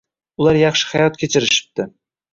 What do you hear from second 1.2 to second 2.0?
kechirishibdi